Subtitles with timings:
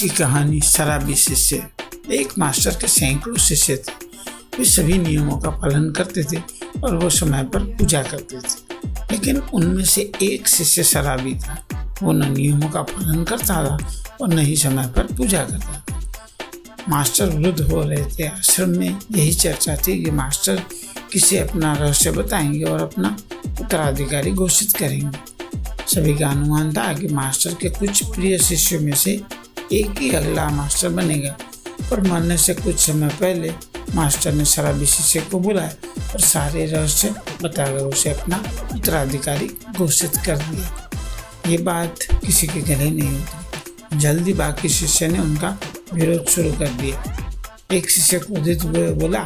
[0.00, 1.66] की कहानी शराबी शिष्य,
[2.12, 3.92] एक मास्टर के सैकड़ों शिष्य थे।
[4.58, 6.42] वे सभी नियमों का पालन करते थे
[6.84, 8.74] और वो समय पर पूजा करते थे।
[9.12, 11.68] लेकिन उनमें से एक शिष्य शराबी था।
[12.02, 16.12] वो न नियमों का पालन करता था और न ही समय पर पूजा करता था।
[16.88, 20.62] मास्टर वृद्ध हो रहे थे। आश्रम में यही चर्चा थी कि मास्टर
[21.12, 25.18] किसे अपना रहस्य बताएँगे और अपना उत्तराधिकारी घोषित करेंगे।
[25.94, 29.22] सभी का अनुमान था कि मास्टर के कुछ प्रिय शिष्यों में से
[29.72, 31.36] एक ही अगला मास्टर बनेगा।
[31.90, 33.52] पर मरने से कुछ समय पहले
[33.94, 35.72] मास्टर ने शराबी शिष्य को बुलाया
[36.14, 38.44] और सारे रहस्य बताकर उसे अपना
[38.74, 40.90] उत्तराधिकारी घोषित कर दिया।
[41.46, 45.58] ये बात किसी के गले नहीं होती। जल्दी बाकी शिष्य ने उनका
[45.94, 47.18] विरोध शुरू कर दिया।
[47.72, 49.24] एक शिष्य क्रोधित हुए बोला,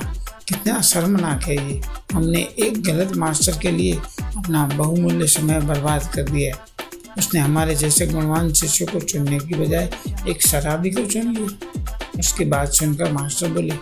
[0.49, 1.81] कितना शर्मनाक है ये।
[2.13, 3.97] हमने एक गलत मास्टर के लिए
[4.37, 6.72] अपना बहुमूल्य समय बर्बाद कर दिया है।
[7.19, 9.91] उसने हमारे जैसे गुणवान शिष्य को चुनने की बजाय
[10.29, 13.75] एक शराबी को चुन लिया। उसकी बात सुनकर मास्टर बोले,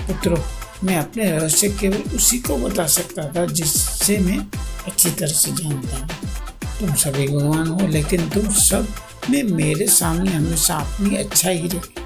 [0.00, 0.38] पुत्रो,
[0.84, 4.38] मैं अपने रहस्य केवल उसी को बता सकता था जिससे मैं
[4.86, 6.08] अच्छी तरह से जानता हूँ।
[6.80, 8.88] तुम सभी गुणवान हो, लेकिन तुम सब
[9.30, 12.04] में मेरे सामने हमेशा अपनी अच्छाई ही रखी।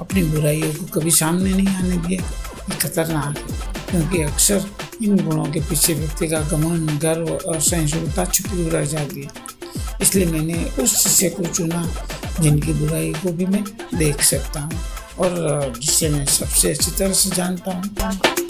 [0.00, 2.22] अपनी बुराइयों को कभी सामने नहीं आने दिया।
[2.70, 3.44] ये खतरनाक है,
[3.90, 4.64] क्योंकि अक्सर
[5.02, 9.47] इन गुणों के पीछे व्यक्ति का गमन गर्व और सहिष्णुता छुपी रह जाती है।
[10.02, 11.82] इसलिए मैंने उस शिष्य को चुना
[12.40, 13.64] जिनकी बुराई को भी मैं
[13.98, 14.80] देख सकता हूँ
[15.18, 18.47] और जिससे मैं सबसे अच्छी तरह से जानता हूँ।